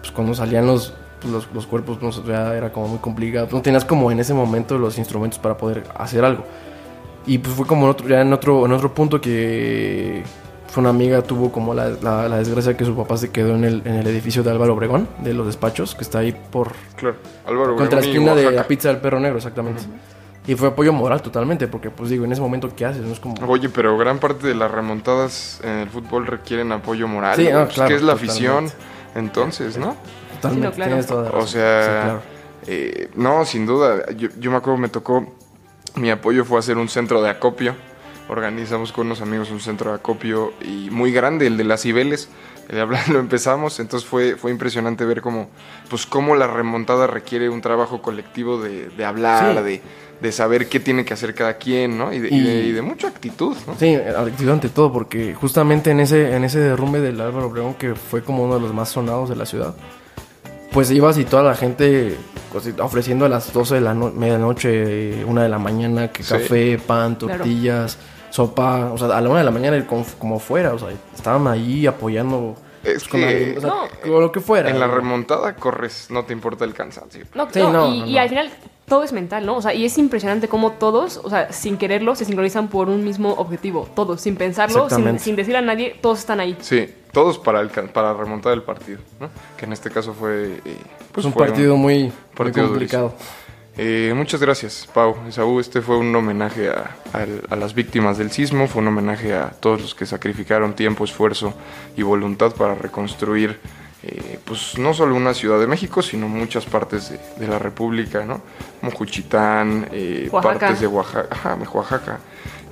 pues 0.00 0.10
cuando 0.12 0.34
salían 0.34 0.66
los, 0.66 0.94
pues, 1.20 1.30
los, 1.30 1.48
los 1.52 1.66
cuerpos, 1.66 1.98
sé, 2.14 2.22
ya 2.26 2.54
era 2.54 2.72
como 2.72 2.88
muy 2.88 2.98
complicado. 2.98 3.46
No 3.52 3.60
tenías 3.60 3.84
como 3.84 4.10
en 4.10 4.20
ese 4.20 4.32
momento 4.32 4.78
los 4.78 4.96
instrumentos 4.96 5.38
para 5.38 5.58
poder 5.58 5.84
hacer 5.94 6.24
algo. 6.24 6.44
Y 7.26 7.38
pues 7.38 7.54
fue 7.54 7.66
como 7.66 7.84
en 7.84 7.90
otro, 7.90 8.08
ya 8.08 8.20
en 8.22 8.32
otro, 8.32 8.64
en 8.66 8.72
otro 8.72 8.92
punto 8.94 9.20
que 9.20 10.22
fue 10.68 10.80
una 10.80 10.90
amiga, 10.90 11.22
tuvo 11.22 11.50
como 11.52 11.74
la, 11.74 11.90
la- 12.02 12.28
la 12.28 12.36
desgracia 12.38 12.76
que 12.76 12.84
su 12.84 12.94
papá 12.96 13.16
se 13.16 13.30
quedó 13.30 13.54
en 13.54 13.64
el, 13.64 13.82
en 13.84 13.94
el 13.96 14.06
edificio 14.06 14.42
de 14.42 14.50
Álvaro 14.50 14.74
Obregón, 14.74 15.08
de 15.22 15.34
los 15.34 15.46
despachos, 15.46 15.94
que 15.94 16.02
está 16.02 16.20
ahí 16.20 16.32
por 16.50 16.72
Claro, 16.96 17.16
Álvaro 17.46 17.76
contra 17.76 18.00
la 18.00 18.06
esquina 18.06 18.34
de 18.34 18.50
la 18.52 18.66
pizza 18.66 18.88
del 18.88 18.98
perro 18.98 19.20
negro, 19.20 19.36
exactamente. 19.38 19.82
Y 20.46 20.54
fue 20.54 20.68
apoyo 20.68 20.92
moral 20.92 21.20
totalmente, 21.22 21.68
porque 21.68 21.90
pues 21.90 22.08
digo, 22.10 22.24
en 22.24 22.32
ese 22.32 22.40
momento, 22.40 22.70
¿qué 22.74 22.86
haces? 22.86 23.02
No 23.02 23.12
es 23.12 23.20
como... 23.20 23.34
Oye, 23.46 23.68
pero 23.68 23.96
gran 23.98 24.18
parte 24.18 24.46
de 24.46 24.54
las 24.54 24.70
remontadas 24.70 25.60
en 25.62 25.70
el 25.80 25.88
fútbol 25.90 26.26
requieren 26.26 26.72
apoyo 26.72 27.06
moral. 27.06 27.36
Sí, 27.36 27.42
güey. 27.42 27.54
no, 27.54 27.64
Pues, 27.64 27.74
claro, 27.74 27.88
¿Qué 27.88 27.94
es 27.96 28.02
la 28.02 28.12
totalmente. 28.14 28.32
afición? 28.48 28.72
Entonces, 29.14 29.76
¿no? 29.76 29.96
Totalmente, 30.36 30.66
Sí, 30.68 30.70
no, 30.70 30.72
claro. 30.76 30.88
tienes 30.90 31.06
toda 31.06 31.22
la 31.24 31.28
razón. 31.28 31.42
O 31.44 31.46
sea, 31.46 31.82
Sí, 31.82 31.90
claro. 32.04 32.20
eh, 32.68 33.10
no, 33.16 33.44
sin 33.44 33.66
duda. 33.66 34.10
Yo, 34.16 34.28
yo 34.38 34.50
me 34.50 34.56
acuerdo, 34.56 34.78
me 34.78 34.88
tocó, 34.88 35.34
mi 35.96 36.10
apoyo 36.10 36.44
fue 36.44 36.58
hacer 36.58 36.76
un 36.78 36.88
centro 36.88 37.22
de 37.22 37.30
acopio. 37.30 37.74
Organizamos 38.28 38.92
con 38.92 39.06
unos 39.06 39.20
amigos 39.22 39.50
un 39.50 39.60
centro 39.60 39.90
de 39.90 39.96
acopio 39.96 40.52
y 40.60 40.88
muy 40.90 41.10
grande, 41.12 41.46
el 41.46 41.56
de 41.56 41.64
las 41.64 41.82
Cibeles. 41.82 42.28
El 42.68 42.76
de 42.76 42.82
hablar 42.82 43.08
lo 43.10 43.18
empezamos, 43.18 43.80
entonces 43.80 44.08
fue, 44.08 44.36
fue 44.36 44.52
impresionante 44.52 45.04
ver 45.04 45.20
cómo, 45.20 45.48
pues 45.88 46.06
cómo 46.06 46.36
la 46.36 46.46
remontada 46.46 47.08
requiere 47.08 47.48
un 47.48 47.60
trabajo 47.60 48.00
colectivo 48.00 48.60
de, 48.62 48.88
de 48.90 49.04
hablar, 49.04 49.56
Sí. 49.58 49.62
de, 49.64 49.82
de 50.20 50.32
saber 50.32 50.68
qué 50.68 50.78
tiene 50.78 51.04
que 51.04 51.12
hacer 51.14 51.34
cada 51.34 51.54
quien, 51.54 51.98
¿no? 51.98 52.12
Y 52.12 52.20
de, 52.20 52.28
y 52.28 52.34
Y- 52.36 52.40
de- 52.44 52.62
y 52.66 52.72
de 52.72 52.82
mucha 52.82 53.08
actitud, 53.08 53.56
¿no? 53.66 53.74
Sí, 53.76 53.94
actitud 53.96 54.50
ante 54.50 54.68
todo, 54.68 54.92
porque 54.92 55.34
justamente 55.34 55.90
en 55.90 55.98
ese, 55.98 56.36
en 56.36 56.44
ese 56.44 56.60
derrumbe 56.60 57.00
del 57.00 57.20
Álvaro 57.20 57.46
Obregón, 57.48 57.74
que 57.74 57.94
fue 57.96 58.22
como 58.22 58.44
uno 58.44 58.54
de 58.54 58.60
los 58.60 58.72
más 58.74 58.90
sonados 58.90 59.28
de 59.30 59.34
la 59.36 59.46
ciudad, 59.46 59.74
pues 60.72 60.90
ibas 60.90 61.18
y 61.18 61.24
toda 61.24 61.42
la 61.42 61.54
gente 61.54 62.16
pues, 62.52 62.72
ofreciendo 62.80 63.24
a 63.24 63.28
las 63.28 63.52
12 63.52 63.76
de 63.76 63.80
la 63.80 63.94
no- 63.94 64.10
medianoche, 64.10 65.24
una 65.24 65.42
de 65.44 65.48
la 65.48 65.58
mañana, 65.58 66.08
que 66.08 66.22
Sí. 66.22 66.32
café, 66.34 66.78
pan, 66.78 67.14
Claro. 67.14 67.36
tortillas, 67.38 67.98
sopa, 68.30 68.90
o 68.92 68.98
sea, 68.98 69.16
a 69.16 69.20
la 69.20 69.28
una 69.28 69.38
de 69.38 69.44
la 69.44 69.50
mañana 69.50 69.76
y 69.76 69.82
como, 69.82 70.04
como 70.18 70.38
fuera, 70.38 70.72
o 70.74 70.78
sea, 70.78 70.88
estaban 71.14 71.46
ahí 71.46 71.86
apoyando 71.86 72.56
Es 72.82 73.04
pues, 73.04 73.08
con 73.08 73.20
que- 73.20 73.52
la- 73.52 73.58
o 73.58 73.60
sea, 73.60 73.70
No. 74.10 74.20
lo 74.20 74.32
que 74.32 74.40
fuera. 74.40 74.70
En 74.70 74.80
la 74.80 74.86
remontada 74.88 75.54
corres, 75.54 76.08
no 76.10 76.24
te 76.24 76.32
importa 76.32 76.64
el 76.64 76.72
cansancio. 76.74 77.24
No, 77.34 77.48
Sí, 77.52 77.60
no, 77.60 77.72
no, 77.72 77.94
y, 77.94 78.00
no, 78.00 78.06
y 78.06 78.18
al 78.18 78.28
final 78.28 78.50
todo 78.90 79.04
es 79.04 79.12
mental, 79.12 79.46
¿no? 79.46 79.56
O 79.56 79.62
sea, 79.62 79.72
y 79.72 79.86
es 79.86 79.96
impresionante 79.98 80.48
cómo 80.48 80.72
todos, 80.72 81.20
o 81.22 81.30
sea, 81.30 81.52
sin 81.52 81.78
quererlo, 81.78 82.16
se 82.16 82.24
sincronizan 82.24 82.66
por 82.68 82.88
un 82.88 83.04
mismo 83.04 83.34
objetivo. 83.34 83.88
Todos, 83.94 84.20
sin 84.20 84.34
pensarlo, 84.34 84.88
sin, 85.18 85.36
decirle 85.36 85.58
a 85.58 85.62
nadie, 85.62 85.96
todos 86.02 86.18
están 86.18 86.40
ahí. 86.40 86.56
Sí, 86.60 86.92
todos 87.12 87.38
para, 87.38 87.60
el, 87.60 87.68
para 87.68 88.12
remontar 88.12 88.52
el 88.52 88.62
partido, 88.62 88.98
¿no? 89.20 89.30
Que 89.56 89.64
en 89.64 89.72
este 89.72 89.90
caso 89.90 90.12
fue... 90.12 90.60
eh, 90.64 90.76
pues 91.12 91.24
un 91.24 91.32
fue 91.32 91.46
partido 91.46 91.76
muy, 91.76 92.02
muy 92.02 92.12
partido 92.36 92.66
complicado. 92.66 93.14
Eh, 93.78 94.12
muchas 94.16 94.40
gracias, 94.40 94.88
Pau. 94.92 95.14
Esaú, 95.28 95.60
este 95.60 95.80
fue 95.82 95.96
un 95.96 96.14
homenaje 96.14 96.68
a, 96.68 96.90
a 97.48 97.56
las 97.56 97.74
víctimas 97.74 98.18
del 98.18 98.32
sismo, 98.32 98.66
fue 98.66 98.82
un 98.82 98.88
homenaje 98.88 99.34
a 99.34 99.50
todos 99.50 99.80
los 99.80 99.94
que 99.94 100.04
sacrificaron 100.04 100.74
tiempo, 100.74 101.04
esfuerzo 101.04 101.54
y 101.96 102.02
voluntad 102.02 102.52
para 102.56 102.74
reconstruir, 102.74 103.60
eh, 104.02 104.38
pues 104.44 104.78
no 104.78 104.94
solo 104.94 105.14
una 105.14 105.34
ciudad 105.34 105.60
de 105.60 105.66
México, 105.66 106.00
sino 106.00 106.26
muchas 106.28 106.64
partes 106.64 107.10
de, 107.10 107.20
de 107.38 107.46
la 107.46 107.58
República, 107.58 108.24
¿no? 108.24 108.40
Como 108.80 108.92
Juchitán, 108.92 109.88
eh, 109.92 110.30
partes 110.30 110.80
de 110.80 110.86
Oaxaca. 110.86 111.28
Ajá, 111.30 111.58
Oaxaca. 111.72 112.18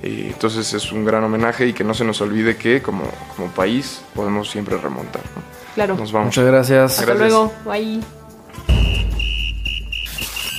Eh, 0.01 0.31
entonces 0.33 0.73
es 0.73 0.91
un 0.91 1.05
gran 1.05 1.23
homenaje 1.23 1.67
y 1.67 1.73
que 1.73 1.83
no 1.83 1.93
se 1.93 2.03
nos 2.03 2.21
olvide 2.21 2.55
que 2.55 2.81
como, 2.81 3.03
como 3.35 3.49
país 3.49 4.01
podemos 4.15 4.49
siempre 4.49 4.77
remontar. 4.77 5.21
¿no? 5.35 5.41
Claro. 5.75 5.95
Nos 5.95 6.11
vamos. 6.11 6.27
Muchas 6.27 6.45
gracias. 6.45 6.99
Hasta 6.99 7.13
gracias. 7.13 7.29
luego. 7.29 7.53
Bye. 7.65 8.01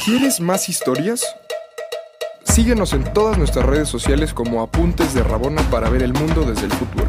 ¿Quieres 0.04 0.40
más 0.40 0.68
historias? 0.68 1.24
Síguenos 2.44 2.92
en 2.92 3.04
todas 3.12 3.38
nuestras 3.38 3.66
redes 3.66 3.88
sociales 3.88 4.34
como 4.34 4.62
Apuntes 4.62 5.14
de 5.14 5.22
Rabona 5.22 5.62
para 5.70 5.88
ver 5.88 6.02
el 6.02 6.12
mundo 6.12 6.42
desde 6.42 6.66
el 6.66 6.72
fútbol. 6.72 7.08